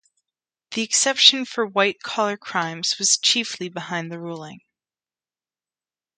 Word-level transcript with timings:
The 0.71 0.81
exception 0.81 1.45
for 1.45 1.63
white 1.63 2.01
collar 2.01 2.35
crimes 2.35 2.97
was 2.97 3.19
chiefly 3.21 3.69
behind 3.69 4.11
the 4.11 4.19
ruling. 4.19 4.61